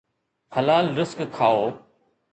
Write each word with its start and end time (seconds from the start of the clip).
حلال 0.53 0.97
رزق 0.99 1.19
کائو 1.37 1.61